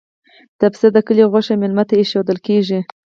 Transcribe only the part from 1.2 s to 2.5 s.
غوښه میلمه ته ایښودل